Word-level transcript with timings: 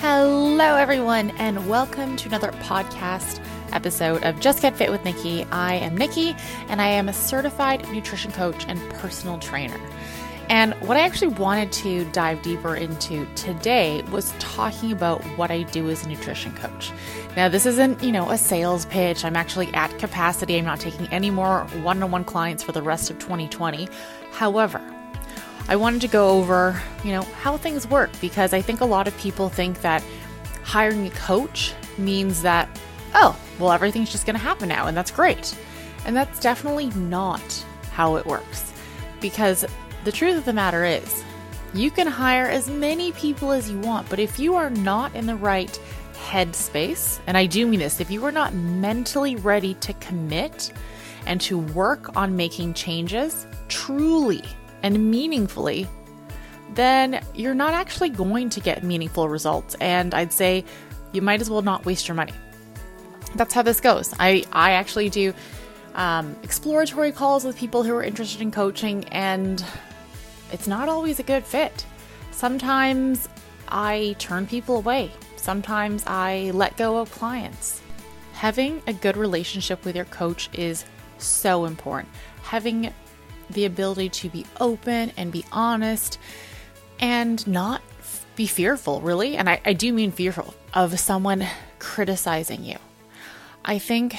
Hello, 0.00 0.76
everyone, 0.76 1.30
and 1.38 1.70
welcome 1.70 2.16
to 2.16 2.28
another 2.28 2.52
podcast 2.52 3.42
episode 3.72 4.22
of 4.24 4.38
Just 4.40 4.60
Get 4.60 4.76
Fit 4.76 4.90
with 4.90 5.02
Nikki. 5.06 5.44
I 5.44 5.76
am 5.76 5.96
Nikki, 5.96 6.36
and 6.68 6.82
I 6.82 6.88
am 6.88 7.08
a 7.08 7.14
certified 7.14 7.90
nutrition 7.90 8.30
coach 8.30 8.66
and 8.68 8.78
personal 8.90 9.38
trainer. 9.38 9.80
And 10.50 10.74
what 10.74 10.98
I 10.98 11.00
actually 11.00 11.28
wanted 11.28 11.72
to 11.72 12.04
dive 12.12 12.42
deeper 12.42 12.76
into 12.76 13.26
today 13.36 14.02
was 14.10 14.34
talking 14.38 14.92
about 14.92 15.24
what 15.38 15.50
I 15.50 15.62
do 15.62 15.88
as 15.88 16.04
a 16.04 16.10
nutrition 16.10 16.54
coach. 16.54 16.92
Now, 17.34 17.48
this 17.48 17.64
isn't, 17.64 18.02
you 18.04 18.12
know, 18.12 18.28
a 18.28 18.36
sales 18.36 18.84
pitch. 18.84 19.24
I'm 19.24 19.34
actually 19.34 19.72
at 19.72 19.98
capacity. 19.98 20.58
I'm 20.58 20.66
not 20.66 20.78
taking 20.78 21.06
any 21.08 21.30
more 21.30 21.64
one 21.82 22.02
on 22.02 22.10
one 22.10 22.24
clients 22.24 22.62
for 22.62 22.72
the 22.72 22.82
rest 22.82 23.10
of 23.10 23.18
2020. 23.18 23.88
However, 24.32 24.80
I 25.68 25.76
wanted 25.76 26.00
to 26.02 26.08
go 26.08 26.30
over, 26.30 26.80
you 27.02 27.12
know, 27.12 27.22
how 27.22 27.56
things 27.56 27.88
work 27.88 28.10
because 28.20 28.52
I 28.52 28.62
think 28.62 28.80
a 28.80 28.84
lot 28.84 29.08
of 29.08 29.16
people 29.18 29.48
think 29.48 29.80
that 29.80 30.02
hiring 30.62 31.06
a 31.06 31.10
coach 31.10 31.72
means 31.98 32.42
that, 32.42 32.68
oh, 33.14 33.38
well, 33.58 33.72
everything's 33.72 34.12
just 34.12 34.26
going 34.26 34.36
to 34.36 34.42
happen 34.42 34.68
now 34.68 34.86
and 34.86 34.96
that's 34.96 35.10
great. 35.10 35.56
And 36.04 36.16
that's 36.16 36.38
definitely 36.38 36.90
not 36.90 37.42
how 37.90 38.16
it 38.16 38.26
works 38.26 38.72
because 39.20 39.64
the 40.04 40.12
truth 40.12 40.36
of 40.36 40.44
the 40.44 40.52
matter 40.52 40.84
is, 40.84 41.24
you 41.74 41.90
can 41.90 42.06
hire 42.06 42.46
as 42.46 42.70
many 42.70 43.10
people 43.12 43.50
as 43.50 43.68
you 43.68 43.78
want, 43.80 44.08
but 44.08 44.20
if 44.20 44.38
you 44.38 44.54
are 44.54 44.70
not 44.70 45.14
in 45.16 45.26
the 45.26 45.34
right 45.34 45.80
headspace, 46.14 47.18
and 47.26 47.36
I 47.36 47.46
do 47.46 47.66
mean 47.66 47.80
this, 47.80 48.00
if 48.00 48.10
you 48.10 48.24
are 48.24 48.32
not 48.32 48.54
mentally 48.54 49.34
ready 49.36 49.74
to 49.74 49.92
commit 49.94 50.72
and 51.26 51.40
to 51.40 51.58
work 51.58 52.16
on 52.16 52.36
making 52.36 52.74
changes 52.74 53.46
truly 53.68 54.44
and 54.86 55.10
meaningfully, 55.10 55.88
then 56.74 57.20
you're 57.34 57.56
not 57.56 57.74
actually 57.74 58.08
going 58.08 58.48
to 58.50 58.60
get 58.60 58.84
meaningful 58.84 59.28
results. 59.28 59.74
And 59.80 60.14
I'd 60.14 60.32
say 60.32 60.64
you 61.10 61.22
might 61.22 61.40
as 61.40 61.50
well 61.50 61.62
not 61.62 61.84
waste 61.84 62.06
your 62.06 62.14
money. 62.14 62.32
That's 63.34 63.52
how 63.52 63.62
this 63.62 63.80
goes. 63.80 64.14
I, 64.20 64.44
I 64.52 64.72
actually 64.72 65.10
do 65.10 65.34
um, 65.96 66.36
exploratory 66.44 67.10
calls 67.10 67.44
with 67.44 67.56
people 67.58 67.82
who 67.82 67.96
are 67.96 68.02
interested 68.02 68.40
in 68.40 68.52
coaching, 68.52 69.04
and 69.06 69.64
it's 70.52 70.68
not 70.68 70.88
always 70.88 71.18
a 71.18 71.24
good 71.24 71.44
fit. 71.44 71.84
Sometimes 72.30 73.28
I 73.68 74.14
turn 74.20 74.46
people 74.46 74.76
away, 74.76 75.10
sometimes 75.36 76.04
I 76.06 76.52
let 76.54 76.76
go 76.76 76.98
of 76.98 77.10
clients. 77.10 77.82
Having 78.34 78.82
a 78.86 78.92
good 78.92 79.16
relationship 79.16 79.84
with 79.84 79.96
your 79.96 80.04
coach 80.04 80.48
is 80.52 80.84
so 81.18 81.64
important. 81.64 82.12
Having 82.42 82.92
the 83.50 83.64
ability 83.64 84.08
to 84.08 84.28
be 84.28 84.46
open 84.60 85.12
and 85.16 85.32
be 85.32 85.44
honest 85.52 86.18
and 86.98 87.46
not 87.46 87.82
be 88.36 88.46
fearful, 88.46 89.00
really. 89.00 89.36
And 89.36 89.48
I, 89.48 89.60
I 89.64 89.72
do 89.72 89.92
mean 89.92 90.12
fearful 90.12 90.54
of 90.74 90.98
someone 90.98 91.46
criticizing 91.78 92.64
you. 92.64 92.76
I 93.64 93.78
think, 93.78 94.16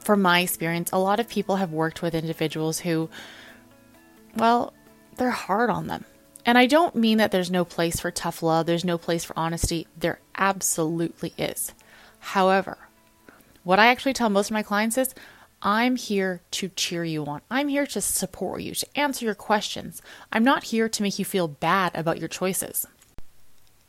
from 0.00 0.22
my 0.22 0.40
experience, 0.40 0.90
a 0.92 0.98
lot 0.98 1.20
of 1.20 1.28
people 1.28 1.56
have 1.56 1.72
worked 1.72 2.02
with 2.02 2.14
individuals 2.14 2.80
who, 2.80 3.08
well, 4.36 4.72
they're 5.16 5.30
hard 5.30 5.70
on 5.70 5.86
them. 5.86 6.04
And 6.46 6.56
I 6.56 6.66
don't 6.66 6.94
mean 6.94 7.18
that 7.18 7.30
there's 7.30 7.50
no 7.50 7.64
place 7.64 8.00
for 8.00 8.10
tough 8.10 8.42
love, 8.42 8.66
there's 8.66 8.84
no 8.84 8.96
place 8.96 9.24
for 9.24 9.38
honesty. 9.38 9.86
There 9.96 10.20
absolutely 10.34 11.34
is. 11.36 11.74
However, 12.20 12.78
what 13.64 13.78
I 13.78 13.88
actually 13.88 14.14
tell 14.14 14.30
most 14.30 14.48
of 14.48 14.54
my 14.54 14.62
clients 14.62 14.96
is 14.96 15.14
I'm 15.60 15.96
here 15.96 16.42
to 16.52 16.68
cheer 16.68 17.04
you 17.04 17.24
on. 17.26 17.40
I'm 17.50 17.68
here 17.68 17.86
to 17.86 18.00
support 18.00 18.62
you, 18.62 18.74
to 18.74 18.86
answer 18.98 19.24
your 19.24 19.34
questions. 19.34 20.00
I'm 20.32 20.44
not 20.44 20.64
here 20.64 20.88
to 20.88 21.02
make 21.02 21.18
you 21.18 21.24
feel 21.24 21.48
bad 21.48 21.94
about 21.94 22.18
your 22.18 22.28
choices. 22.28 22.86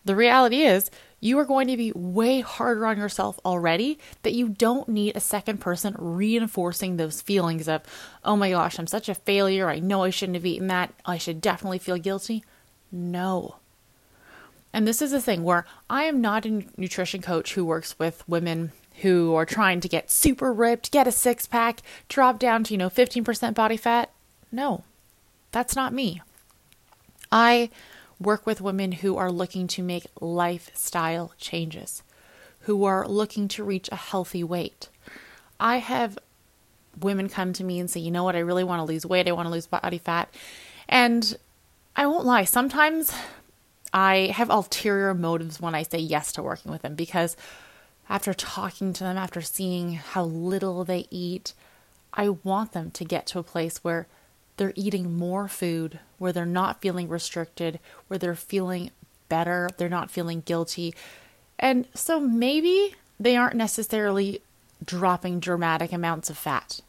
The 0.06 0.16
reality 0.16 0.62
is, 0.62 0.90
you 1.20 1.38
are 1.38 1.45
going 1.45 1.67
to 1.67 1.78
be 1.78 1.92
way 1.94 2.40
harder 2.40 2.86
on 2.86 2.97
yourself 2.97 3.40
already 3.44 4.00
that 4.24 4.34
you 4.34 4.50
don't 4.50 4.88
need 4.88 5.16
a 5.16 5.19
second 5.19 5.59
person 5.59 5.96
reinforcing 6.00 6.96
those 6.97 7.22
feelings 7.22 7.68
of, 7.68 7.81
oh 8.24 8.36
my 8.36 8.51
gosh, 8.51 8.80
I'm 8.80 8.88
such 8.88 9.09
a 9.09 9.16
failure. 9.16 9.69
I 9.69 9.80
know 9.80 10.03
I 10.03 10.09
shouldn't 10.09 10.38
have 10.38 10.46
eaten 10.46 10.68
that. 10.68 10.94
I 11.06 11.18
should 11.18 11.41
definitely 11.41 11.80
feel 11.80 11.97
guilty. 11.97 12.44
No. 12.91 13.57
And 14.72 14.88
this 14.88 15.01
is 15.01 15.12
the 15.12 15.22
thing 15.22 15.44
where 15.44 15.66
I 15.90 16.03
am 16.06 16.22
not 16.22 16.46
a 16.46 16.63
nutrition 16.78 17.22
coach 17.22 17.53
who 17.53 17.66
works 17.66 18.00
with 18.00 18.28
women 18.28 18.72
who 19.02 19.36
are 19.36 19.46
trying 19.46 19.80
to 19.82 19.88
get 19.88 20.12
super 20.12 20.52
ripped, 20.54 20.92
get 20.92 21.08
a 21.08 21.12
six 21.12 21.48
pack, 21.48 21.82
drop 22.08 22.40
down 22.40 22.64
to, 22.66 22.74
you 22.74 22.78
know, 22.78 22.90
15% 22.90 23.54
body 23.54 23.78
fat. 23.78 24.12
No, 24.52 24.84
that's 25.52 25.76
not 25.76 25.94
me. 25.94 26.22
I 27.32 27.70
work 28.20 28.46
with 28.46 28.62
women 28.62 28.92
who 28.92 29.16
are 29.16 29.32
looking 29.32 29.68
to 29.68 29.84
make 29.84 30.08
lifestyle 30.20 31.34
changes, 31.38 32.04
who 32.62 32.84
are 32.84 33.08
looking 33.08 33.48
to 33.50 33.64
reach 33.64 33.90
a 33.92 33.96
healthy 33.96 34.44
weight. 34.44 34.90
I 35.60 35.78
have 35.78 36.18
women 37.00 37.30
come 37.30 37.54
to 37.54 37.64
me 37.64 37.80
and 37.80 37.90
say, 37.90 38.00
you 38.00 38.12
know 38.12 38.24
what, 38.24 38.36
I 38.36 38.40
really 38.40 38.64
want 38.64 38.80
to 38.80 38.92
lose 38.92 39.06
weight, 39.06 39.28
I 39.28 39.31
want 39.31 39.46
to 39.46 39.52
lose 39.52 39.68
body 39.68 39.98
fat. 39.98 40.34
And 40.88 41.38
I 41.96 42.08
won't 42.08 42.26
lie, 42.26 42.44
sometimes 42.44 43.14
I 43.94 44.31
have 44.36 44.50
ulterior 44.50 45.14
motives 45.14 45.60
when 45.62 45.76
I 45.76 45.84
say 45.84 46.00
yes 46.00 46.31
to 46.34 46.44
working 46.44 46.72
with 46.72 46.81
them 46.81 46.96
because 46.96 47.36
after 48.09 48.34
talking 48.34 48.92
to 48.94 49.03
them, 49.03 49.18
after 49.18 49.42
seeing 49.42 49.94
how 49.94 50.24
little 50.24 50.84
they 50.84 51.06
eat, 51.12 51.53
I 52.14 52.30
want 52.30 52.72
them 52.72 52.92
to 52.92 53.06
get 53.06 53.28
to 53.28 53.40
a 53.40 53.44
place 53.44 53.84
where 53.84 54.08
they're 54.58 54.74
eating 54.75 55.18
more 55.18 55.47
food, 55.47 56.00
where 56.18 56.34
they're 56.34 56.46
not 56.46 56.81
feeling 56.81 57.08
restricted, 57.08 57.80
where 58.08 58.18
they're 58.18 58.36
feeling 58.36 58.92
better, 59.30 59.69
they're 59.78 59.88
not 59.88 60.12
feeling 60.12 60.42
guilty. 60.42 60.94
And 61.59 61.88
so 61.94 62.19
maybe 62.19 62.96
they 63.19 63.38
aren't 63.38 63.56
necessarily 63.56 64.42
dropping 64.84 65.40
dramatic 65.40 65.94
amounts 65.94 66.30
of 66.30 66.38
fat. 66.38 66.81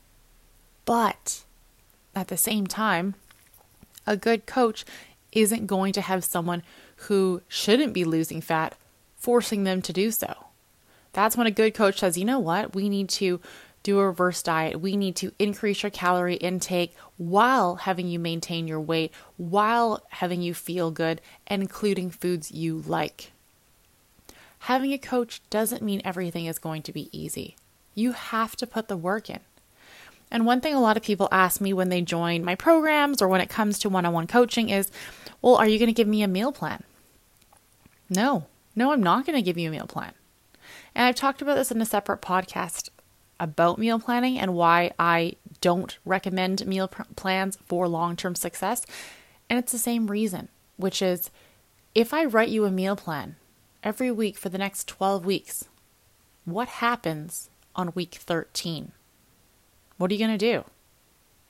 But 0.85 1.45
at 2.15 2.29
the 2.29 2.37
same 2.37 2.67
time, 2.67 3.15
a 4.07 4.17
good 4.17 4.47
coach 4.47 4.85
isn't 5.33 5.67
going 5.67 5.93
to 5.93 6.01
have 6.01 6.25
someone 6.25 6.63
who 6.97 7.43
shouldn't 7.47 7.93
be 7.93 8.05
losing 8.05 8.41
fat 8.41 8.75
forcing 9.17 9.65
them 9.65 9.83
to 9.83 9.93
do 9.93 10.11
so. 10.11 10.47
That's 11.13 11.37
when 11.37 11.47
a 11.47 11.53
good 11.53 11.75
coach 11.75 12.01
says, 12.01 12.17
you 12.17 12.25
know 12.25 12.39
what, 12.39 12.75
we 12.75 12.89
need 12.89 13.09
to 13.11 13.41
do 13.83 13.99
a 13.99 14.07
reverse 14.07 14.43
diet. 14.43 14.81
We 14.81 14.97
need 14.97 15.17
to 15.17 15.33
increase 15.39 15.83
your 15.83 15.91
calorie 15.91 16.37
intake 16.37 16.95
while 17.17 17.77
having 17.77 18.09
you 18.09 18.19
maintain 18.19 18.69
your 18.69 18.81
weight, 18.81 19.13
while 19.37 20.03
having 20.11 20.43
you 20.43 20.55
feel 20.55 20.91
good, 20.91 21.21
and 21.47 21.63
including 21.63 22.11
foods 22.11 22.53
you 22.53 22.83
like. 22.87 23.33
Having 24.61 24.93
a 24.93 24.99
coach 24.99 25.41
doesn't 25.49 25.83
mean 25.83 26.03
everything 26.05 26.45
is 26.45 26.59
going 26.59 26.83
to 26.83 26.93
be 26.93 27.09
easy. 27.19 27.57
You 27.95 28.13
have 28.13 28.55
to 28.57 28.67
put 28.67 28.89
the 28.89 28.97
work 28.97 29.31
in. 29.31 29.41
And 30.31 30.47
one 30.47 30.61
thing 30.61 30.75
a 30.75 30.81
lot 30.81 30.97
of 30.97 31.03
people 31.03 31.29
ask 31.33 31.61
me 31.61 31.73
when 31.73 31.89
they 31.89 32.03
join 32.03 32.45
my 32.45 32.55
programs 32.55 33.21
or 33.21 33.29
when 33.29 33.41
it 33.41 33.49
comes 33.49 33.79
to 33.81 33.89
one 33.89 34.07
on 34.07 34.13
one 34.13 34.27
coaching 34.27 34.69
is, 34.69 34.91
well, 35.43 35.57
are 35.57 35.67
you 35.67 35.79
going 35.79 35.89
to 35.89 35.95
give 35.95 36.07
me 36.07 36.23
a 36.23 36.29
meal 36.29 36.53
plan? 36.53 36.85
No, 38.09 38.47
no, 38.77 38.93
I'm 38.93 39.03
not 39.03 39.27
going 39.27 39.37
to 39.37 39.43
give 39.43 39.59
you 39.59 39.69
a 39.69 39.73
meal 39.73 39.87
plan. 39.87 40.13
And 41.01 41.07
I've 41.07 41.15
talked 41.15 41.41
about 41.41 41.55
this 41.55 41.71
in 41.71 41.81
a 41.81 41.87
separate 41.87 42.21
podcast 42.21 42.91
about 43.41 43.79
meal 43.79 43.99
planning 43.99 44.39
and 44.39 44.53
why 44.53 44.91
I 44.99 45.37
don't 45.63 45.97
recommend 46.05 46.67
meal 46.67 46.89
plans 46.89 47.57
for 47.65 47.89
long 47.89 48.17
term 48.17 48.35
success. 48.35 48.85
And 49.49 49.59
it's 49.59 49.73
the 49.73 49.79
same 49.79 50.09
reason, 50.09 50.49
which 50.77 51.01
is 51.01 51.31
if 51.95 52.13
I 52.13 52.27
write 52.27 52.51
you 52.51 52.67
a 52.67 52.71
meal 52.71 52.97
plan 52.97 53.37
every 53.83 54.11
week 54.11 54.37
for 54.37 54.51
the 54.51 54.59
next 54.59 54.89
12 54.89 55.25
weeks, 55.25 55.65
what 56.45 56.69
happens 56.69 57.49
on 57.75 57.93
week 57.95 58.17
13? 58.17 58.93
What 59.97 60.11
are 60.11 60.15
you 60.15 60.27
going 60.27 60.39
to 60.39 60.53
do? 60.53 60.65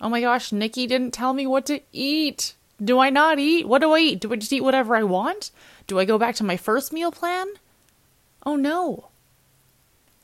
Oh 0.01 0.09
my 0.09 0.21
gosh, 0.21 0.53
Nikki 0.53 0.87
didn't 0.87 1.11
tell 1.11 1.33
me 1.33 1.45
what 1.45 1.67
to 1.67 1.81
eat. 1.93 2.55
Do 2.81 3.01
I 3.01 3.11
not 3.11 3.41
eat? 3.41 3.67
What 3.67 3.81
do 3.81 3.91
I 3.91 3.99
eat? 3.99 4.21
Do 4.21 4.33
I 4.33 4.37
just 4.37 4.53
eat 4.53 4.63
whatever 4.63 4.95
I 4.95 5.03
want? 5.03 5.51
Do 5.89 5.99
I 5.99 6.05
go 6.05 6.19
back 6.19 6.37
to 6.37 6.45
my 6.45 6.57
first 6.57 6.93
meal 6.93 7.11
plan? 7.11 7.49
Oh 8.47 8.55
no. 8.55 9.10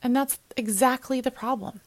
And 0.01 0.15
that's 0.15 0.39
exactly 0.55 1.21
the 1.21 1.31
problem. 1.31 1.81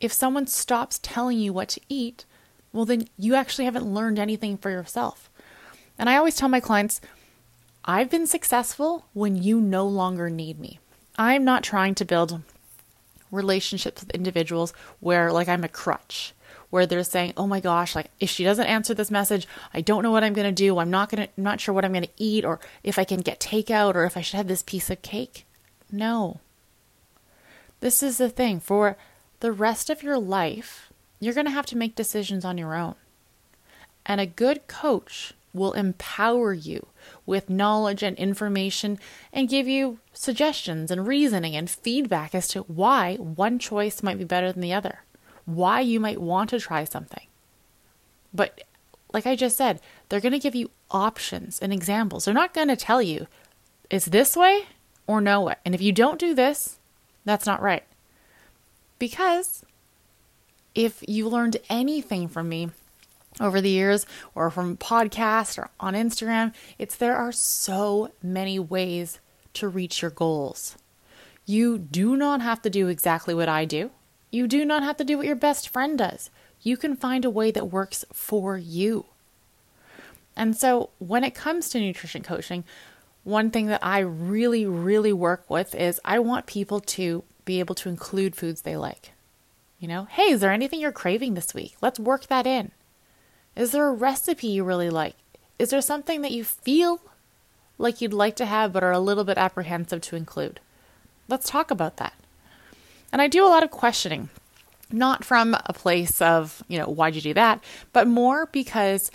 If 0.00 0.12
someone 0.12 0.46
stops 0.46 0.98
telling 1.02 1.38
you 1.38 1.52
what 1.52 1.68
to 1.70 1.80
eat, 1.88 2.24
well, 2.72 2.84
then 2.84 3.08
you 3.18 3.34
actually 3.34 3.64
haven't 3.64 3.92
learned 3.92 4.18
anything 4.18 4.56
for 4.56 4.70
yourself. 4.70 5.30
And 5.98 6.08
I 6.08 6.16
always 6.16 6.36
tell 6.36 6.48
my 6.48 6.60
clients, 6.60 7.00
I've 7.84 8.10
been 8.10 8.26
successful 8.26 9.06
when 9.12 9.36
you 9.36 9.60
no 9.60 9.86
longer 9.86 10.30
need 10.30 10.58
me. 10.58 10.78
I'm 11.18 11.44
not 11.44 11.62
trying 11.62 11.94
to 11.96 12.04
build 12.04 12.40
relationships 13.30 14.02
with 14.02 14.10
individuals 14.10 14.72
where, 15.00 15.32
like, 15.32 15.48
I'm 15.48 15.64
a 15.64 15.68
crutch, 15.68 16.32
where 16.70 16.86
they're 16.86 17.04
saying, 17.04 17.34
"Oh 17.36 17.46
my 17.46 17.60
gosh, 17.60 17.94
like 17.94 18.10
if 18.18 18.30
she 18.30 18.44
doesn't 18.44 18.66
answer 18.66 18.94
this 18.94 19.10
message, 19.10 19.46
I 19.74 19.80
don't 19.82 20.02
know 20.02 20.10
what 20.10 20.24
I'm 20.24 20.32
going 20.32 20.46
to 20.46 20.52
do. 20.52 20.78
I'm 20.78 20.90
not 20.90 21.10
going 21.10 21.26
to 21.26 21.28
I'm 21.36 21.44
not 21.44 21.60
sure 21.60 21.74
what 21.74 21.84
I'm 21.84 21.92
going 21.92 22.04
to 22.04 22.10
eat 22.16 22.44
or 22.44 22.60
if 22.82 22.98
I 22.98 23.04
can 23.04 23.20
get 23.20 23.40
takeout 23.40 23.94
or 23.94 24.04
if 24.04 24.16
I 24.16 24.22
should 24.22 24.38
have 24.38 24.48
this 24.48 24.62
piece 24.62 24.88
of 24.88 25.02
cake." 25.02 25.44
No. 25.90 26.40
This 27.82 28.00
is 28.00 28.18
the 28.18 28.30
thing 28.30 28.60
for 28.60 28.96
the 29.40 29.50
rest 29.50 29.90
of 29.90 30.04
your 30.04 30.16
life, 30.16 30.92
you're 31.18 31.34
going 31.34 31.46
to 31.46 31.52
have 31.52 31.66
to 31.66 31.76
make 31.76 31.96
decisions 31.96 32.44
on 32.44 32.56
your 32.56 32.76
own. 32.76 32.94
And 34.06 34.20
a 34.20 34.26
good 34.26 34.68
coach 34.68 35.34
will 35.52 35.72
empower 35.72 36.52
you 36.52 36.86
with 37.26 37.50
knowledge 37.50 38.04
and 38.04 38.16
information 38.18 39.00
and 39.32 39.48
give 39.48 39.66
you 39.66 39.98
suggestions 40.12 40.92
and 40.92 41.08
reasoning 41.08 41.56
and 41.56 41.68
feedback 41.68 42.36
as 42.36 42.46
to 42.48 42.60
why 42.62 43.16
one 43.16 43.58
choice 43.58 44.00
might 44.00 44.18
be 44.18 44.24
better 44.24 44.52
than 44.52 44.62
the 44.62 44.72
other, 44.72 45.00
why 45.44 45.80
you 45.80 45.98
might 45.98 46.22
want 46.22 46.50
to 46.50 46.60
try 46.60 46.84
something. 46.84 47.26
But 48.32 48.62
like 49.12 49.26
I 49.26 49.34
just 49.34 49.56
said, 49.56 49.80
they're 50.08 50.20
going 50.20 50.30
to 50.30 50.38
give 50.38 50.54
you 50.54 50.70
options 50.92 51.58
and 51.58 51.72
examples. 51.72 52.26
They're 52.26 52.32
not 52.32 52.54
going 52.54 52.68
to 52.68 52.76
tell 52.76 53.02
you 53.02 53.26
it's 53.90 54.06
this 54.06 54.36
way 54.36 54.66
or 55.08 55.20
no 55.20 55.40
way. 55.40 55.56
And 55.64 55.74
if 55.74 55.82
you 55.82 55.90
don't 55.90 56.20
do 56.20 56.32
this, 56.32 56.78
that's 57.24 57.46
not 57.46 57.62
right. 57.62 57.84
Because 58.98 59.64
if 60.74 61.02
you 61.06 61.28
learned 61.28 61.56
anything 61.68 62.28
from 62.28 62.48
me 62.48 62.70
over 63.40 63.60
the 63.60 63.70
years 63.70 64.06
or 64.34 64.50
from 64.50 64.76
podcasts 64.76 65.58
or 65.58 65.70
on 65.80 65.94
Instagram, 65.94 66.52
it's 66.78 66.96
there 66.96 67.16
are 67.16 67.32
so 67.32 68.10
many 68.22 68.58
ways 68.58 69.18
to 69.54 69.68
reach 69.68 70.02
your 70.02 70.10
goals. 70.10 70.76
You 71.44 71.78
do 71.78 72.16
not 72.16 72.40
have 72.40 72.62
to 72.62 72.70
do 72.70 72.88
exactly 72.88 73.34
what 73.34 73.48
I 73.48 73.64
do. 73.64 73.90
You 74.30 74.46
do 74.46 74.64
not 74.64 74.82
have 74.82 74.96
to 74.98 75.04
do 75.04 75.16
what 75.16 75.26
your 75.26 75.36
best 75.36 75.68
friend 75.68 75.98
does. 75.98 76.30
You 76.62 76.76
can 76.76 76.96
find 76.96 77.24
a 77.24 77.30
way 77.30 77.50
that 77.50 77.70
works 77.70 78.04
for 78.12 78.56
you. 78.56 79.06
And 80.36 80.56
so, 80.56 80.90
when 80.98 81.24
it 81.24 81.34
comes 81.34 81.68
to 81.70 81.80
nutrition 81.80 82.22
coaching, 82.22 82.64
one 83.24 83.50
thing 83.50 83.66
that 83.66 83.84
I 83.84 84.00
really, 84.00 84.66
really 84.66 85.12
work 85.12 85.48
with 85.48 85.74
is 85.74 86.00
I 86.04 86.18
want 86.18 86.46
people 86.46 86.80
to 86.80 87.22
be 87.44 87.60
able 87.60 87.74
to 87.76 87.88
include 87.88 88.36
foods 88.36 88.62
they 88.62 88.76
like. 88.76 89.12
You 89.78 89.88
know, 89.88 90.04
hey, 90.10 90.30
is 90.30 90.40
there 90.40 90.52
anything 90.52 90.80
you're 90.80 90.92
craving 90.92 91.34
this 91.34 91.54
week? 91.54 91.76
Let's 91.80 91.98
work 91.98 92.26
that 92.28 92.46
in. 92.46 92.70
Is 93.56 93.72
there 93.72 93.86
a 93.86 93.92
recipe 93.92 94.46
you 94.46 94.64
really 94.64 94.90
like? 94.90 95.16
Is 95.58 95.70
there 95.70 95.82
something 95.82 96.22
that 96.22 96.32
you 96.32 96.44
feel 96.44 97.00
like 97.78 98.00
you'd 98.00 98.12
like 98.12 98.36
to 98.36 98.46
have 98.46 98.72
but 98.72 98.82
are 98.82 98.92
a 98.92 99.00
little 99.00 99.24
bit 99.24 99.38
apprehensive 99.38 100.00
to 100.02 100.16
include? 100.16 100.60
Let's 101.28 101.48
talk 101.48 101.70
about 101.70 101.96
that. 101.98 102.14
And 103.12 103.20
I 103.20 103.28
do 103.28 103.44
a 103.44 103.48
lot 103.48 103.62
of 103.62 103.70
questioning, 103.70 104.30
not 104.90 105.24
from 105.24 105.54
a 105.66 105.72
place 105.72 106.22
of, 106.22 106.62
you 106.68 106.78
know, 106.78 106.86
why'd 106.86 107.14
you 107.14 107.20
do 107.20 107.34
that, 107.34 107.62
but 107.92 108.06
more 108.06 108.46
because 108.46 109.10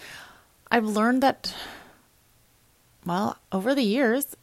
I've 0.70 0.86
learned 0.86 1.24
that, 1.24 1.54
well, 3.08 3.38
over 3.52 3.74
the 3.74 3.84
years, 3.84 4.36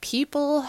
people 0.00 0.66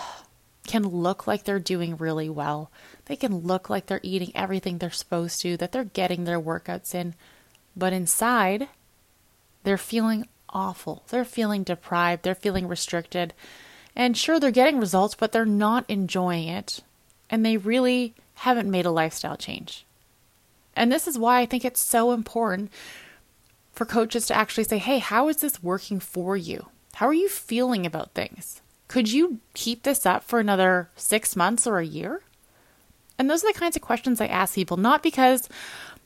can 0.68 0.84
look 0.84 1.28
like 1.28 1.44
they're 1.44 1.60
doing 1.60 1.98
really 1.98 2.30
well. 2.30 2.72
They 3.06 3.16
can 3.16 3.40
look 3.40 3.70
like 3.70 3.88
they're 3.88 4.00
eating 4.04 4.32
everything 4.36 4.78
they're 4.78 4.92
supposed 4.92 5.42
to, 5.42 5.58
that 5.58 5.72
they're 5.72 5.84
getting 5.84 6.24
their 6.24 6.40
workouts 6.40 6.94
in, 6.94 7.16
but 7.76 7.94
inside, 7.94 8.68
they're 9.64 9.78
feeling 9.78 10.28
awful. 10.50 11.04
They're 11.10 11.26
feeling 11.26 11.64
deprived. 11.64 12.24
They're 12.24 12.36
feeling 12.36 12.68
restricted. 12.68 13.34
And 13.96 14.18
sure, 14.18 14.40
they're 14.40 14.52
getting 14.52 14.80
results, 14.80 15.16
but 15.16 15.32
they're 15.32 15.46
not 15.46 15.86
enjoying 15.90 16.48
it. 16.48 16.82
And 17.30 17.46
they 17.46 17.58
really 17.58 18.14
haven't 18.36 18.70
made 18.70 18.86
a 18.86 18.92
lifestyle 18.92 19.38
change. 19.38 19.86
And 20.76 20.92
this 20.92 21.08
is 21.08 21.18
why 21.18 21.42
I 21.42 21.46
think 21.46 21.66
it's 21.66 21.80
so 21.80 22.12
important 22.12 22.72
for 23.74 23.86
coaches 23.86 24.26
to 24.28 24.36
actually 24.36 24.64
say, 24.64 24.78
hey, 24.78 25.00
how 25.00 25.28
is 25.28 25.38
this 25.38 25.64
working 25.64 26.00
for 26.00 26.38
you? 26.38 26.68
How 26.96 27.08
are 27.08 27.14
you 27.14 27.30
feeling 27.30 27.86
about 27.86 28.12
things? 28.12 28.62
Could 28.88 29.12
you 29.12 29.40
keep 29.54 29.84
this 29.84 30.06
up 30.06 30.24
for 30.24 30.40
another 30.40 30.90
six 30.96 31.36
months 31.36 31.66
or 31.66 31.80
a 31.80 31.86
year? 31.86 32.22
And 33.18 33.30
those 33.30 33.44
are 33.44 33.54
the 33.54 33.60
kinds 33.60 33.76
of 33.76 33.82
questions 33.82 34.20
I 34.20 34.28
ask 34.28 34.56
people, 34.56 34.78
not 34.78 35.04
because, 35.04 35.48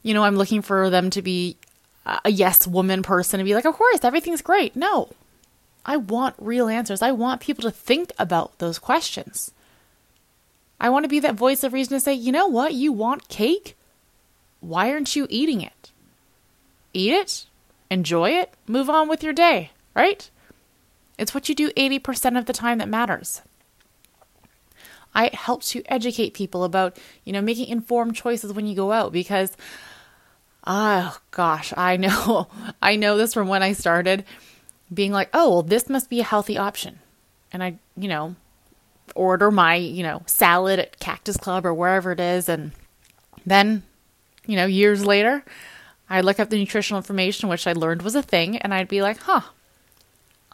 you 0.03 0.13
know, 0.13 0.23
I'm 0.23 0.35
looking 0.35 0.61
for 0.61 0.89
them 0.89 1.09
to 1.11 1.21
be 1.21 1.57
a 2.05 2.29
yes 2.29 2.67
woman 2.67 3.01
person 3.01 3.39
and 3.39 3.47
be 3.47 3.55
like, 3.55 3.65
of 3.65 3.73
course, 3.73 4.03
everything's 4.03 4.41
great. 4.41 4.75
No, 4.75 5.09
I 5.85 5.97
want 5.97 6.35
real 6.37 6.67
answers. 6.67 7.01
I 7.01 7.11
want 7.11 7.41
people 7.41 7.63
to 7.63 7.71
think 7.71 8.11
about 8.19 8.59
those 8.59 8.79
questions. 8.79 9.51
I 10.79 10.89
want 10.89 11.03
to 11.05 11.09
be 11.09 11.19
that 11.21 11.35
voice 11.35 11.63
of 11.63 11.73
reason 11.73 11.95
to 11.95 11.99
say, 11.99 12.13
you 12.13 12.31
know 12.31 12.47
what, 12.47 12.73
you 12.73 12.91
want 12.91 13.29
cake? 13.29 13.75
Why 14.59 14.91
aren't 14.91 15.15
you 15.15 15.25
eating 15.29 15.61
it? 15.61 15.91
Eat 16.93 17.13
it, 17.13 17.45
enjoy 17.89 18.31
it, 18.31 18.53
move 18.67 18.89
on 18.89 19.07
with 19.07 19.23
your 19.23 19.33
day, 19.33 19.71
right? 19.95 20.29
It's 21.17 21.33
what 21.33 21.49
you 21.49 21.55
do 21.55 21.69
80% 21.71 22.37
of 22.37 22.45
the 22.45 22.53
time 22.53 22.77
that 22.79 22.89
matters. 22.89 23.41
I 25.13 25.29
help 25.33 25.63
to 25.63 25.81
educate 25.85 26.33
people 26.33 26.65
about, 26.65 26.97
you 27.23 27.31
know, 27.31 27.41
making 27.41 27.67
informed 27.67 28.15
choices 28.15 28.51
when 28.51 28.67
you 28.67 28.75
go 28.75 28.91
out 28.91 29.13
because 29.13 29.55
oh 30.67 31.17
gosh, 31.31 31.73
I 31.77 31.97
know 31.97 32.47
I 32.81 32.95
know 32.95 33.17
this 33.17 33.33
from 33.33 33.47
when 33.47 33.63
I 33.63 33.73
started 33.73 34.25
being 34.93 35.11
like, 35.11 35.29
"Oh, 35.33 35.49
well 35.49 35.63
this 35.63 35.89
must 35.89 36.09
be 36.09 36.19
a 36.19 36.25
healthy 36.25 36.57
option." 36.57 36.99
And 37.51 37.63
I, 37.63 37.79
you 37.95 38.09
know, 38.09 38.35
order 39.15 39.51
my, 39.51 39.75
you 39.75 40.03
know, 40.03 40.23
salad 40.25 40.79
at 40.79 40.99
Cactus 40.99 41.37
Club 41.37 41.65
or 41.65 41.73
wherever 41.73 42.11
it 42.11 42.19
is 42.19 42.49
and 42.49 42.71
then, 43.45 43.83
you 44.47 44.55
know, 44.55 44.65
years 44.65 45.05
later, 45.05 45.45
I 46.09 46.21
look 46.21 46.39
up 46.39 46.49
the 46.49 46.57
nutritional 46.57 46.97
information 46.97 47.47
which 47.47 47.67
I 47.67 47.73
learned 47.73 48.01
was 48.01 48.15
a 48.15 48.21
thing 48.21 48.57
and 48.57 48.73
I'd 48.73 48.89
be 48.89 49.01
like, 49.01 49.17
"Huh, 49.19 49.41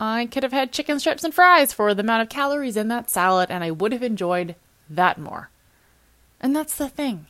I 0.04 0.26
could 0.26 0.42
have 0.42 0.52
had 0.52 0.72
chicken 0.72 1.00
strips 1.00 1.24
and 1.24 1.32
fries 1.32 1.74
for 1.74 1.94
the 1.94 2.02
amount 2.02 2.24
of 2.24 2.30
calories 2.30 2.76
in 2.76 2.88
that 2.88 3.12
salad, 3.12 3.52
and 3.52 3.64
I 3.64 3.70
would 3.70 3.92
have 3.92 4.02
enjoyed 4.02 4.56
that 4.90 5.20
more. 5.20 5.52
And 6.40 6.56
that's 6.56 6.76
the 6.76 6.90
thing. 6.90 7.28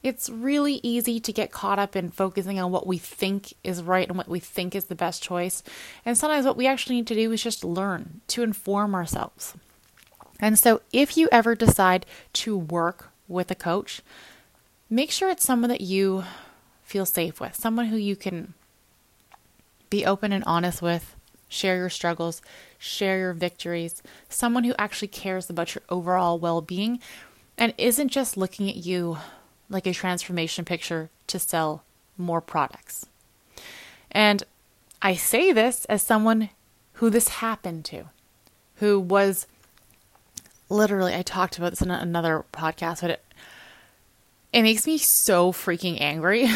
It's 0.00 0.30
really 0.30 0.78
easy 0.84 1.18
to 1.18 1.32
get 1.32 1.50
caught 1.50 1.80
up 1.80 1.96
in 1.96 2.10
focusing 2.10 2.60
on 2.60 2.70
what 2.70 2.86
we 2.86 2.98
think 2.98 3.52
is 3.64 3.82
right 3.82 4.06
and 4.06 4.16
what 4.16 4.28
we 4.28 4.38
think 4.38 4.76
is 4.76 4.84
the 4.84 4.94
best 4.94 5.24
choice. 5.24 5.64
And 6.06 6.16
sometimes 6.16 6.46
what 6.46 6.56
we 6.56 6.68
actually 6.68 6.94
need 6.94 7.08
to 7.08 7.16
do 7.16 7.32
is 7.32 7.42
just 7.42 7.64
learn 7.64 8.20
to 8.28 8.44
inform 8.44 8.94
ourselves. 8.94 9.54
And 10.38 10.56
so, 10.56 10.82
if 10.92 11.16
you 11.16 11.28
ever 11.32 11.56
decide 11.56 12.06
to 12.34 12.56
work 12.56 13.10
with 13.26 13.50
a 13.50 13.56
coach, 13.56 14.02
make 14.88 15.10
sure 15.10 15.30
it's 15.30 15.44
someone 15.44 15.70
that 15.70 15.80
you 15.80 16.22
feel 16.84 17.04
safe 17.04 17.40
with, 17.40 17.56
someone 17.56 17.86
who 17.86 17.96
you 17.96 18.14
can 18.14 18.54
be 19.90 20.06
open 20.06 20.30
and 20.30 20.44
honest 20.44 20.80
with, 20.80 21.16
share 21.48 21.76
your 21.76 21.90
struggles, 21.90 22.42
share 22.78 23.18
your 23.18 23.32
victories, 23.32 24.02
someone 24.28 24.64
who 24.64 24.74
actually 24.78 25.08
cares 25.08 25.48
about 25.50 25.74
your 25.74 25.82
overall 25.88 26.38
well 26.38 26.60
being 26.60 27.00
and 27.56 27.74
isn't 27.76 28.08
just 28.08 28.36
looking 28.36 28.68
at 28.68 28.76
you 28.76 29.18
like 29.68 29.86
a 29.86 29.92
transformation 29.92 30.64
picture 30.64 31.10
to 31.26 31.38
sell 31.38 31.82
more 32.16 32.40
products. 32.40 33.06
And 34.10 34.42
I 35.02 35.14
say 35.14 35.52
this 35.52 35.84
as 35.86 36.02
someone 36.02 36.50
who 36.94 37.10
this 37.10 37.28
happened 37.28 37.84
to, 37.86 38.04
who 38.76 38.98
was 38.98 39.46
literally, 40.68 41.14
I 41.14 41.22
talked 41.22 41.58
about 41.58 41.70
this 41.70 41.82
in 41.82 41.90
another 41.90 42.44
podcast, 42.52 43.02
but 43.02 43.10
it, 43.10 43.24
it 44.52 44.62
makes 44.62 44.86
me 44.86 44.98
so 44.98 45.52
freaking 45.52 46.00
angry. 46.00 46.48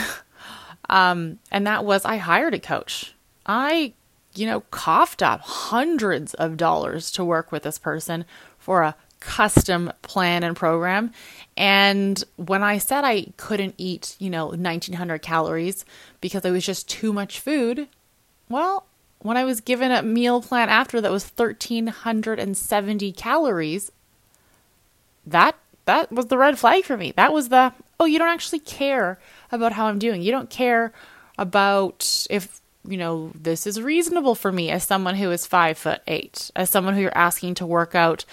um, 0.88 1.38
and 1.50 1.66
that 1.66 1.84
was 1.84 2.04
I 2.04 2.16
hired 2.16 2.54
a 2.54 2.58
coach. 2.58 3.14
I 3.46 3.92
you 4.34 4.46
know, 4.46 4.60
coughed 4.70 5.22
up 5.22 5.40
hundreds 5.40 6.34
of 6.34 6.56
dollars 6.56 7.10
to 7.12 7.24
work 7.24 7.52
with 7.52 7.62
this 7.62 7.78
person 7.78 8.24
for 8.58 8.82
a 8.82 8.96
custom 9.20 9.92
plan 10.02 10.42
and 10.42 10.56
program. 10.56 11.12
And 11.56 12.22
when 12.36 12.62
I 12.62 12.78
said 12.78 13.04
I 13.04 13.26
couldn't 13.36 13.74
eat, 13.78 14.16
you 14.18 14.30
know, 14.30 14.46
1900 14.46 15.20
calories 15.20 15.84
because 16.20 16.44
it 16.44 16.50
was 16.50 16.66
just 16.66 16.88
too 16.88 17.12
much 17.12 17.38
food, 17.40 17.88
well, 18.48 18.86
when 19.20 19.36
I 19.36 19.44
was 19.44 19.60
given 19.60 19.92
a 19.92 20.02
meal 20.02 20.42
plan 20.42 20.68
after 20.68 21.00
that 21.00 21.10
was 21.10 21.24
1370 21.24 23.12
calories, 23.12 23.92
that 25.24 25.56
that 25.84 26.12
was 26.12 26.26
the 26.26 26.38
red 26.38 26.58
flag 26.58 26.84
for 26.84 26.96
me. 26.96 27.12
That 27.16 27.32
was 27.32 27.48
the 27.48 27.72
oh, 28.00 28.04
you 28.04 28.18
don't 28.18 28.28
actually 28.28 28.58
care 28.58 29.20
about 29.52 29.72
how 29.72 29.86
I'm 29.86 30.00
doing. 30.00 30.22
You 30.22 30.32
don't 30.32 30.50
care 30.50 30.92
about 31.38 32.26
if 32.30 32.60
you 32.86 32.96
know, 32.96 33.30
this 33.34 33.66
is 33.66 33.80
reasonable 33.80 34.34
for 34.34 34.50
me 34.50 34.70
as 34.70 34.84
someone 34.84 35.16
who 35.16 35.30
is 35.30 35.46
five 35.46 35.78
foot 35.78 36.00
eight, 36.06 36.50
as 36.56 36.70
someone 36.70 36.94
who 36.94 37.00
you're 37.00 37.16
asking 37.16 37.54
to 37.54 37.66
work 37.66 37.94
out 37.94 38.24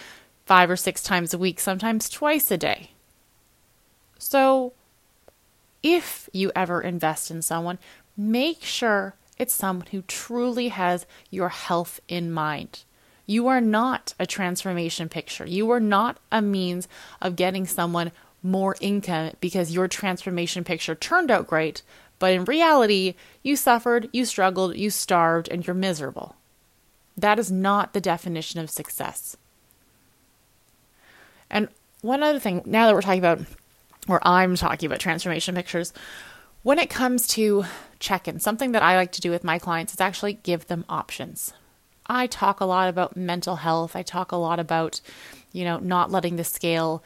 five 0.46 0.70
or 0.70 0.76
six 0.76 1.04
times 1.04 1.34
a 1.34 1.38
week, 1.38 1.60
sometimes 1.60 2.10
twice 2.10 2.50
a 2.50 2.58
day. 2.58 2.92
So, 4.18 4.74
if 5.84 6.30
you 6.34 6.52
ever 6.56 6.82
invest 6.82 7.32
in 7.32 7.42
someone, 7.42 7.78
make 8.18 8.64
sure 8.64 9.16
it's 9.38 9.54
someone 9.54 9.88
who 9.92 10.02
truly 10.02 10.70
has 10.70 11.06
your 11.30 11.50
health 11.50 12.02
in 12.08 12.32
mind. 12.32 12.84
You 13.26 13.48
are 13.48 13.62
not 13.62 14.14
a 14.20 14.26
transformation 14.26 15.08
picture. 15.08 15.46
You 15.46 15.70
are 15.70 15.80
not 15.80 16.18
a 16.32 16.42
means 16.42 16.88
of 17.22 17.36
getting 17.36 17.68
someone 17.68 18.12
more 18.42 18.76
income 18.82 19.34
because 19.40 19.74
your 19.74 19.88
transformation 19.88 20.64
picture 20.64 20.96
turned 20.96 21.30
out 21.30 21.48
great, 21.48 21.84
but 22.20 22.34
in 22.34 22.46
reality, 22.46 23.16
you 23.42 23.56
suffered, 23.56 24.10
you 24.14 24.26
struggled, 24.26 24.78
you 24.78 24.90
starved, 24.90 25.48
and 25.50 25.66
you're 25.66 25.74
miserable. 25.74 26.36
That 27.18 27.40
is 27.40 27.52
not 27.52 27.94
the 27.94 28.02
definition 28.02 28.60
of 28.60 28.70
success. 28.70 29.36
And 31.50 31.70
one 32.02 32.22
other 32.22 32.40
thing, 32.40 32.62
now 32.66 32.86
that 32.86 32.94
we're 32.94 33.02
talking 33.02 33.20
about, 33.20 33.42
or 34.08 34.20
I'm 34.28 34.56
talking 34.56 34.88
about 34.88 35.00
transformation 35.00 35.56
pictures, 35.56 35.94
when 36.62 36.80
it 36.80 36.90
comes 36.90 37.28
to 37.30 37.66
check 38.00 38.28
in. 38.28 38.40
Something 38.40 38.72
that 38.72 38.84
I 38.84 38.96
like 38.96 39.12
to 39.14 39.22
do 39.22 39.30
with 39.30 39.44
my 39.44 39.60
clients 39.60 39.94
is 39.94 40.02
actually 40.02 40.34
give 40.34 40.68
them 40.68 40.86
options. 40.90 41.54
I 42.08 42.28
talk 42.28 42.60
a 42.60 42.66
lot 42.66 42.90
about 42.90 43.16
mental 43.16 43.58
health. 43.58 43.96
I 43.96 44.02
talk 44.02 44.32
a 44.32 44.38
lot 44.38 44.60
about, 44.60 45.00
you 45.52 45.64
know, 45.64 45.78
not 45.78 46.12
letting 46.12 46.38
the 46.38 46.44
scale 46.44 47.04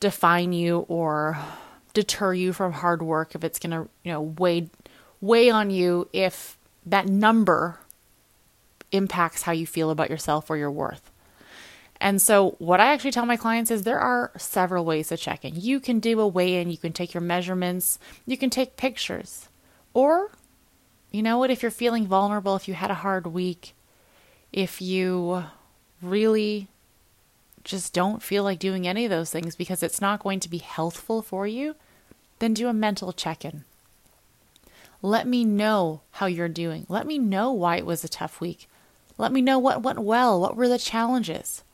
define 0.00 0.52
you 0.52 0.80
or 0.88 1.38
deter 1.94 2.34
you 2.34 2.52
from 2.52 2.72
hard 2.72 3.02
work 3.02 3.34
if 3.34 3.44
it's 3.44 3.58
going 3.58 3.70
to, 3.70 3.88
you 4.02 4.12
know, 4.12 4.22
weigh 4.22 4.70
weigh 5.20 5.50
on 5.50 5.70
you 5.70 6.08
if 6.12 6.58
that 6.84 7.06
number 7.06 7.78
impacts 8.90 9.42
how 9.42 9.52
you 9.52 9.66
feel 9.66 9.90
about 9.90 10.10
yourself 10.10 10.50
or 10.50 10.56
your 10.56 10.70
worth. 10.70 11.10
And 12.00 12.20
so, 12.20 12.56
what 12.58 12.80
I 12.80 12.92
actually 12.92 13.12
tell 13.12 13.26
my 13.26 13.36
clients 13.36 13.70
is 13.70 13.82
there 13.82 14.00
are 14.00 14.32
several 14.36 14.84
ways 14.84 15.08
to 15.08 15.16
check 15.16 15.44
in. 15.44 15.54
You 15.54 15.78
can 15.78 16.00
do 16.00 16.18
a 16.18 16.26
weigh 16.26 16.60
in, 16.60 16.68
you 16.68 16.76
can 16.76 16.92
take 16.92 17.14
your 17.14 17.20
measurements, 17.20 17.98
you 18.26 18.36
can 18.36 18.50
take 18.50 18.76
pictures. 18.76 19.48
Or, 19.94 20.32
you 21.12 21.22
know 21.22 21.38
what, 21.38 21.50
if 21.50 21.62
you're 21.62 21.70
feeling 21.70 22.06
vulnerable, 22.06 22.56
if 22.56 22.66
you 22.66 22.74
had 22.74 22.90
a 22.90 22.94
hard 22.94 23.28
week, 23.28 23.74
if 24.52 24.82
you 24.82 25.44
really 26.02 26.66
just 27.64 27.92
don't 27.92 28.22
feel 28.22 28.44
like 28.44 28.58
doing 28.58 28.86
any 28.86 29.04
of 29.04 29.10
those 29.10 29.30
things 29.30 29.56
because 29.56 29.82
it's 29.82 30.00
not 30.00 30.22
going 30.22 30.40
to 30.40 30.50
be 30.50 30.58
healthful 30.58 31.22
for 31.22 31.46
you, 31.46 31.76
then 32.38 32.54
do 32.54 32.68
a 32.68 32.72
mental 32.72 33.12
check 33.12 33.44
in. 33.44 33.64
Let 35.00 35.26
me 35.26 35.44
know 35.44 36.02
how 36.12 36.26
you're 36.26 36.48
doing. 36.48 36.86
Let 36.88 37.06
me 37.06 37.18
know 37.18 37.52
why 37.52 37.76
it 37.76 37.86
was 37.86 38.04
a 38.04 38.08
tough 38.08 38.40
week. 38.40 38.68
Let 39.18 39.32
me 39.32 39.40
know 39.40 39.58
what 39.58 39.82
went 39.82 40.00
well. 40.00 40.40
What 40.40 40.56
were 40.56 40.68
the 40.68 40.78
challenges? 40.78 41.64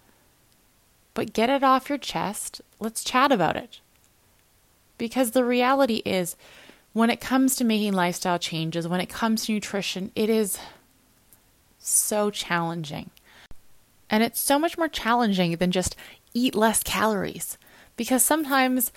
But 1.15 1.33
get 1.33 1.51
it 1.51 1.63
off 1.63 1.89
your 1.89 1.99
chest. 1.99 2.61
Let's 2.81 3.05
chat 3.05 3.33
about 3.33 3.57
it. 3.57 3.81
Because 4.97 5.33
the 5.33 5.45
reality 5.45 6.03
is, 6.05 6.37
when 6.93 7.11
it 7.11 7.21
comes 7.21 7.55
to 7.57 7.65
making 7.65 7.93
lifestyle 7.93 8.39
changes, 8.39 8.89
when 8.89 9.01
it 9.01 9.09
comes 9.09 9.45
to 9.45 9.53
nutrition, 9.53 10.11
it 10.15 10.31
is 10.31 10.59
so 11.79 12.31
challenging. 12.31 13.11
And 14.11 14.23
it's 14.23 14.41
so 14.41 14.59
much 14.59 14.79
more 14.79 14.89
challenging 14.89 15.57
than 15.57 15.71
just 15.71 15.97
eat 16.35 16.55
less 16.55 16.83
calories. 16.83 17.59
Because 17.97 18.25
sometimes 18.25 18.93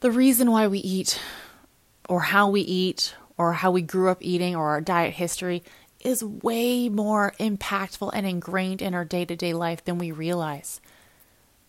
the 0.00 0.10
reason 0.10 0.50
why 0.50 0.66
we 0.66 0.78
eat, 0.78 1.20
or 2.08 2.20
how 2.20 2.48
we 2.48 2.60
eat, 2.60 3.14
or 3.36 3.54
how 3.54 3.70
we 3.70 3.82
grew 3.82 4.10
up 4.10 4.18
eating, 4.20 4.54
or 4.54 4.68
our 4.70 4.80
diet 4.80 5.14
history 5.14 5.62
is 6.00 6.22
way 6.22 6.88
more 6.88 7.34
impactful 7.40 8.10
and 8.14 8.26
ingrained 8.26 8.80
in 8.80 8.94
our 8.94 9.04
day 9.04 9.24
to 9.24 9.34
day 9.34 9.52
life 9.52 9.84
than 9.84 9.98
we 9.98 10.12
realize. 10.12 10.80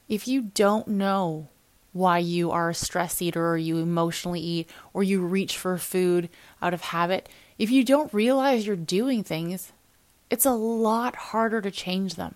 If 0.08 0.28
you 0.28 0.44
don't 0.44 0.88
know 0.88 1.50
why 1.92 2.20
you 2.20 2.52
are 2.52 2.70
a 2.70 2.76
stress 2.76 3.22
eater 3.22 3.50
or 3.50 3.58
you 3.58 3.78
emotionally 3.78 4.40
eat 4.40 4.70
or 4.94 5.04
you 5.04 5.22
reach 5.22 5.58
for 5.58 5.78
food 5.78 6.30
out 6.62 6.74
of 6.74 6.82
habit, 6.82 7.28
if 7.58 7.72
you 7.72 7.84
don't 7.84 8.14
realize 8.14 8.68
you're 8.68 8.76
doing 8.76 9.24
things, 9.24 9.74
it's 10.30 10.46
a 10.46 10.52
lot 10.52 11.16
harder 11.16 11.62
to 11.62 11.72
change 11.72 12.16
them. 12.16 12.36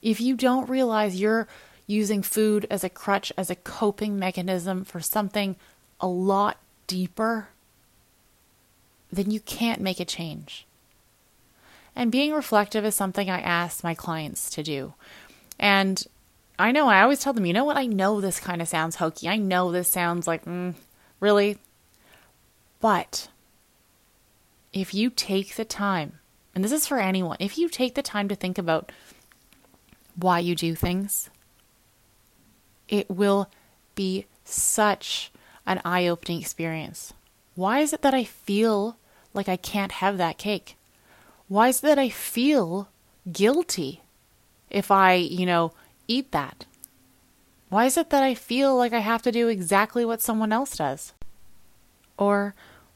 If 0.00 0.20
you 0.20 0.36
don't 0.36 0.68
realize 0.68 1.20
you're 1.20 1.48
using 1.86 2.22
food 2.22 2.66
as 2.70 2.84
a 2.84 2.88
crutch, 2.88 3.32
as 3.36 3.50
a 3.50 3.56
coping 3.56 4.18
mechanism 4.18 4.84
for 4.84 5.00
something 5.00 5.56
a 6.00 6.06
lot 6.06 6.58
deeper, 6.86 7.48
then 9.12 9.30
you 9.30 9.40
can't 9.40 9.80
make 9.80 10.00
a 10.00 10.04
change. 10.04 10.66
And 11.94 12.10
being 12.10 12.32
reflective 12.32 12.84
is 12.84 12.94
something 12.94 13.28
I 13.28 13.40
ask 13.40 13.84
my 13.84 13.94
clients 13.94 14.48
to 14.50 14.62
do. 14.62 14.94
And 15.58 16.02
I 16.58 16.72
know 16.72 16.88
I 16.88 17.02
always 17.02 17.20
tell 17.20 17.32
them, 17.32 17.44
you 17.44 17.52
know 17.52 17.64
what? 17.64 17.76
I 17.76 17.86
know 17.86 18.20
this 18.20 18.40
kind 18.40 18.62
of 18.62 18.68
sounds 18.68 18.96
hokey. 18.96 19.28
I 19.28 19.36
know 19.36 19.70
this 19.70 19.90
sounds 19.90 20.26
like, 20.26 20.44
mm, 20.44 20.74
really? 21.20 21.58
But 22.80 23.28
if 24.72 24.94
you 24.94 25.10
take 25.10 25.56
the 25.56 25.64
time, 25.64 26.18
and 26.54 26.62
this 26.62 26.72
is 26.72 26.86
for 26.86 26.98
anyone, 26.98 27.36
if 27.40 27.56
you 27.56 27.68
take 27.68 27.94
the 27.94 28.02
time 28.02 28.28
to 28.28 28.34
think 28.34 28.58
about 28.58 28.92
why 30.16 30.38
you 30.38 30.54
do 30.54 30.74
things, 30.74 31.30
it 32.88 33.08
will 33.10 33.48
be 33.94 34.26
such 34.44 35.32
an 35.66 35.80
eye 35.84 36.06
opening 36.06 36.40
experience. 36.40 37.14
Why 37.54 37.80
is 37.80 37.92
it 37.92 38.02
that 38.02 38.14
I 38.14 38.24
feel 38.24 38.96
like 39.32 39.48
I 39.48 39.56
can't 39.56 39.92
have 39.92 40.18
that 40.18 40.38
cake? 40.38 40.76
Why 41.48 41.68
is 41.68 41.78
it 41.78 41.86
that 41.86 41.98
I 41.98 42.08
feel 42.08 42.88
guilty 43.30 44.02
if 44.70 44.90
I, 44.90 45.14
you 45.14 45.46
know, 45.46 45.72
eat 46.08 46.32
that? 46.32 46.66
Why 47.68 47.86
is 47.86 47.96
it 47.96 48.10
that 48.10 48.22
I 48.22 48.34
feel 48.34 48.76
like 48.76 48.92
I 48.92 48.98
have 48.98 49.22
to 49.22 49.32
do 49.32 49.48
exactly 49.48 50.04
what 50.04 50.20
someone 50.20 50.52
else 50.52 50.76
does? 50.76 51.14
Or 52.18 52.54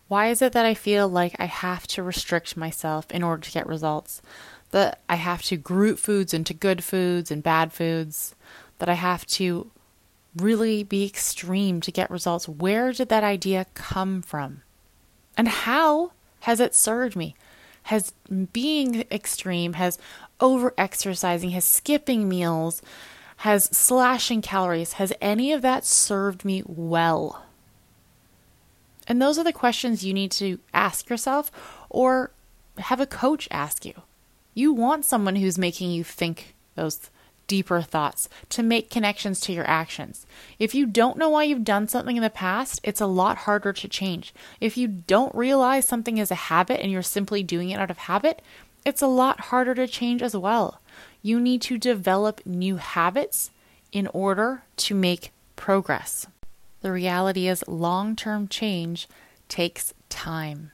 why 0.08 0.28
is 0.28 0.40
it 0.40 0.52
that 0.52 0.66
I 0.66 0.74
feel 0.74 1.08
like 1.08 1.34
I 1.38 1.46
have 1.46 1.86
to 1.88 2.02
restrict 2.02 2.56
myself 2.56 3.10
in 3.10 3.22
order 3.22 3.42
to 3.42 3.50
get 3.50 3.66
results? 3.66 4.22
That 4.70 5.00
I 5.08 5.16
have 5.16 5.42
to 5.44 5.56
group 5.56 5.98
foods 5.98 6.32
into 6.32 6.54
good 6.54 6.84
foods 6.84 7.30
and 7.30 7.42
bad 7.42 7.72
foods? 7.72 8.34
That 8.78 8.88
I 8.88 8.94
have 8.94 9.26
to 9.26 9.70
really 10.36 10.84
be 10.84 11.04
extreme 11.04 11.80
to 11.80 11.90
get 11.90 12.10
results? 12.10 12.48
Where 12.48 12.92
did 12.92 13.08
that 13.08 13.24
idea 13.24 13.66
come 13.74 14.22
from? 14.22 14.62
And 15.36 15.48
how 15.48 16.12
has 16.40 16.60
it 16.60 16.74
served 16.74 17.16
me? 17.16 17.34
Has 17.84 18.12
being 18.52 19.04
extreme, 19.10 19.74
has 19.74 19.98
over 20.40 20.74
exercising, 20.76 21.50
has 21.50 21.64
skipping 21.64 22.28
meals, 22.28 22.82
has 23.38 23.64
slashing 23.64 24.42
calories, 24.42 24.94
has 24.94 25.12
any 25.20 25.52
of 25.52 25.62
that 25.62 25.84
served 25.84 26.44
me 26.44 26.62
well? 26.66 27.45
And 29.06 29.20
those 29.20 29.38
are 29.38 29.44
the 29.44 29.52
questions 29.52 30.04
you 30.04 30.12
need 30.12 30.32
to 30.32 30.58
ask 30.74 31.08
yourself 31.08 31.50
or 31.88 32.30
have 32.78 33.00
a 33.00 33.06
coach 33.06 33.48
ask 33.50 33.84
you. 33.84 33.94
You 34.54 34.72
want 34.72 35.04
someone 35.04 35.36
who's 35.36 35.58
making 35.58 35.90
you 35.90 36.02
think 36.02 36.54
those 36.74 37.10
deeper 37.46 37.80
thoughts 37.80 38.28
to 38.48 38.62
make 38.62 38.90
connections 38.90 39.40
to 39.40 39.52
your 39.52 39.68
actions. 39.68 40.26
If 40.58 40.74
you 40.74 40.86
don't 40.86 41.18
know 41.18 41.30
why 41.30 41.44
you've 41.44 41.64
done 41.64 41.88
something 41.88 42.16
in 42.16 42.22
the 42.22 42.30
past, 42.30 42.80
it's 42.82 43.00
a 43.00 43.06
lot 43.06 43.38
harder 43.38 43.72
to 43.72 43.88
change. 43.88 44.34
If 44.60 44.76
you 44.76 44.88
don't 44.88 45.34
realize 45.34 45.86
something 45.86 46.18
is 46.18 46.30
a 46.30 46.36
habit 46.36 46.80
and 46.80 46.90
you're 46.90 47.02
simply 47.02 47.42
doing 47.42 47.70
it 47.70 47.78
out 47.78 47.90
of 47.90 47.98
habit, 47.98 48.42
it's 48.84 49.02
a 49.02 49.06
lot 49.06 49.40
harder 49.40 49.74
to 49.74 49.86
change 49.86 50.22
as 50.22 50.36
well. 50.36 50.80
You 51.22 51.40
need 51.40 51.62
to 51.62 51.78
develop 51.78 52.44
new 52.46 52.76
habits 52.76 53.50
in 53.92 54.06
order 54.08 54.62
to 54.76 54.94
make 54.94 55.32
progress. 55.56 56.26
The 56.82 56.92
reality 56.92 57.48
is, 57.48 57.64
long 57.66 58.16
term 58.16 58.48
change 58.48 59.08
takes 59.48 59.94
time. 60.08 60.72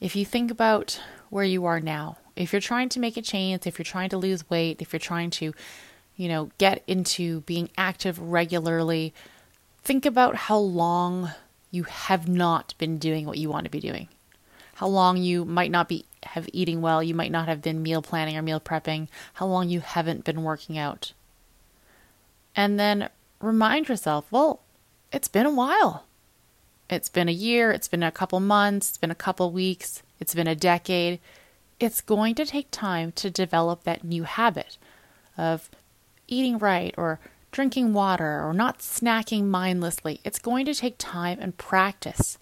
If 0.00 0.14
you 0.14 0.24
think 0.24 0.50
about 0.50 1.00
where 1.30 1.44
you 1.44 1.64
are 1.64 1.80
now, 1.80 2.18
if 2.36 2.52
you're 2.52 2.60
trying 2.60 2.88
to 2.90 3.00
make 3.00 3.16
a 3.16 3.22
change, 3.22 3.66
if 3.66 3.78
you're 3.78 3.84
trying 3.84 4.10
to 4.10 4.18
lose 4.18 4.48
weight, 4.48 4.80
if 4.80 4.92
you're 4.92 5.00
trying 5.00 5.30
to, 5.30 5.52
you 6.16 6.28
know, 6.28 6.50
get 6.58 6.82
into 6.86 7.40
being 7.42 7.68
active 7.76 8.18
regularly, 8.18 9.12
think 9.82 10.06
about 10.06 10.36
how 10.36 10.58
long 10.58 11.32
you 11.70 11.82
have 11.84 12.28
not 12.28 12.74
been 12.78 12.98
doing 12.98 13.26
what 13.26 13.38
you 13.38 13.50
want 13.50 13.64
to 13.64 13.70
be 13.70 13.80
doing 13.80 14.08
how 14.78 14.86
long 14.86 15.16
you 15.16 15.44
might 15.44 15.72
not 15.72 15.88
be 15.88 16.04
have 16.22 16.48
eating 16.52 16.80
well, 16.80 17.02
you 17.02 17.12
might 17.12 17.32
not 17.32 17.48
have 17.48 17.60
been 17.60 17.82
meal 17.82 18.00
planning 18.00 18.36
or 18.36 18.42
meal 18.42 18.60
prepping, 18.60 19.08
how 19.34 19.44
long 19.44 19.68
you 19.68 19.80
haven't 19.80 20.22
been 20.22 20.44
working 20.44 20.78
out. 20.78 21.12
And 22.54 22.78
then 22.78 23.08
remind 23.40 23.88
yourself, 23.88 24.30
well, 24.30 24.60
it's 25.12 25.28
been 25.28 25.46
a 25.46 25.50
while. 25.50 26.04
It's 26.90 27.08
been 27.08 27.28
a 27.28 27.32
year, 27.32 27.70
it's 27.70 27.88
been 27.88 28.02
a 28.02 28.10
couple 28.10 28.40
months, 28.40 28.88
it's 28.88 28.98
been 28.98 29.10
a 29.10 29.14
couple 29.14 29.50
weeks, 29.50 30.02
it's 30.20 30.34
been 30.34 30.46
a 30.46 30.54
decade. 30.54 31.20
It's 31.78 32.00
going 32.00 32.34
to 32.36 32.46
take 32.46 32.70
time 32.70 33.12
to 33.12 33.30
develop 33.30 33.84
that 33.84 34.04
new 34.04 34.24
habit 34.24 34.78
of 35.36 35.70
eating 36.26 36.58
right 36.58 36.94
or 36.96 37.20
drinking 37.52 37.92
water 37.92 38.42
or 38.44 38.52
not 38.52 38.80
snacking 38.80 39.44
mindlessly. 39.44 40.20
It's 40.24 40.38
going 40.38 40.66
to 40.66 40.74
take 40.74 40.96
time 40.98 41.38
and 41.40 41.56
practice 41.56 42.38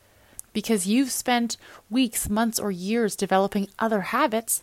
because 0.52 0.86
you've 0.86 1.10
spent 1.10 1.56
weeks, 1.90 2.30
months, 2.30 2.58
or 2.58 2.70
years 2.70 3.14
developing 3.14 3.68
other 3.78 4.00
habits 4.00 4.62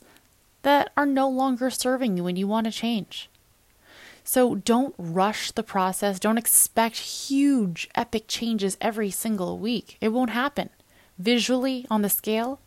that 0.64 0.92
are 0.98 1.06
no 1.06 1.30
longer 1.30 1.70
serving 1.70 2.18
you 2.18 2.26
and 2.26 2.38
you 2.38 2.48
want 2.48 2.66
to 2.66 2.72
change. 2.72 3.30
So 4.24 4.56
don't 4.56 4.96
rush 4.98 5.52
the 5.52 5.64
process. 5.64 6.20
Don't 6.20 6.38
expect 6.38 6.98
huge, 6.98 7.90
epic 7.96 8.26
changes 8.28 8.78
every 8.80 9.12
single 9.12 9.58
week. 9.58 9.98
It 10.00 10.10
won't 10.10 10.30
happen 10.30 10.70
visually 11.18 11.86
on 11.90 12.02
the 12.02 12.10
scale, 12.10 12.60